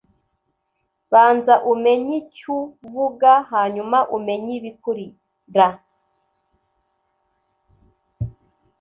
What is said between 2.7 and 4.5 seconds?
uvuga hanyuma umeny